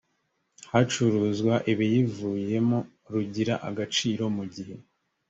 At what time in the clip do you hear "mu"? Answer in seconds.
4.35-4.43